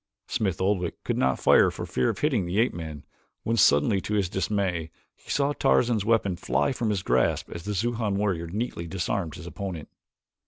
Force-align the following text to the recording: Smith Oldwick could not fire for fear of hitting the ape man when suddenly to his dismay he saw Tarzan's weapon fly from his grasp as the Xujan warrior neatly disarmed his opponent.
Smith 0.25 0.59
Oldwick 0.59 1.03
could 1.03 1.15
not 1.15 1.37
fire 1.37 1.69
for 1.69 1.85
fear 1.85 2.09
of 2.09 2.17
hitting 2.17 2.47
the 2.47 2.57
ape 2.57 2.73
man 2.73 3.05
when 3.43 3.55
suddenly 3.55 4.01
to 4.01 4.15
his 4.15 4.29
dismay 4.29 4.89
he 5.15 5.29
saw 5.29 5.53
Tarzan's 5.53 6.03
weapon 6.03 6.35
fly 6.37 6.71
from 6.71 6.89
his 6.89 7.03
grasp 7.03 7.51
as 7.51 7.65
the 7.65 7.75
Xujan 7.75 8.15
warrior 8.15 8.47
neatly 8.47 8.87
disarmed 8.87 9.35
his 9.35 9.45
opponent. 9.45 9.89